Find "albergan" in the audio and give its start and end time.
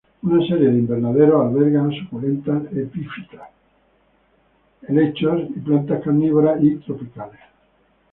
1.45-1.91